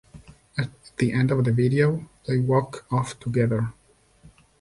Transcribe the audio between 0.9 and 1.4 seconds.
the end